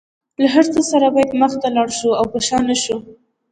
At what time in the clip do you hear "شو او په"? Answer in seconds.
1.99-2.39